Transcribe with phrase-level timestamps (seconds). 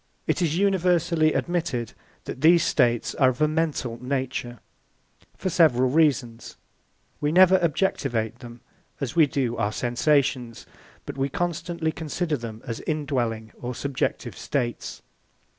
[0.25, 1.93] It is universally admitted
[2.23, 4.57] that these states are of a mental nature,
[5.37, 6.57] for several reasons.
[7.19, 8.61] (1) We never objectivate them
[8.99, 10.65] as we do our sensations,
[11.05, 15.03] but we constantly consider them as indwelling or subjective states.